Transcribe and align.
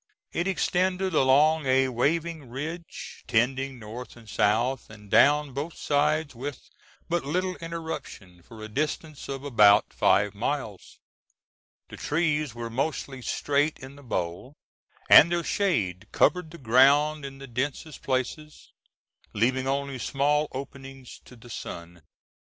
It 0.31 0.47
extended 0.47 1.13
along 1.13 1.67
a 1.67 1.87
waving 1.89 2.49
ridge 2.49 3.23
tending 3.27 3.77
north 3.77 4.15
and 4.17 4.27
south 4.27 4.89
and 4.89 5.11
down 5.11 5.51
both 5.53 5.77
sides 5.77 6.33
with 6.33 6.71
but 7.07 7.23
little 7.23 7.55
interruption 7.57 8.41
for 8.41 8.63
a 8.63 8.67
distance 8.67 9.29
of 9.29 9.43
about 9.43 9.93
five 9.93 10.33
miles. 10.33 10.97
The 11.89 11.97
trees 11.97 12.55
were 12.55 12.71
mostly 12.71 13.21
straight 13.21 13.77
in 13.77 13.95
the 13.95 14.01
bole, 14.01 14.55
and 15.07 15.31
their 15.31 15.43
shade 15.43 16.07
covered 16.11 16.49
the 16.49 16.57
ground 16.57 17.23
in 17.23 17.37
the 17.37 17.45
densest 17.45 18.01
places, 18.01 18.73
leaving 19.33 19.67
only 19.67 19.99
small 19.99 20.47
openings 20.51 21.21
to 21.25 21.35
the 21.35 21.51
sun. 21.51 22.01